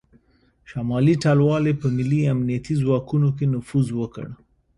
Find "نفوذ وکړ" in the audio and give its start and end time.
3.53-4.27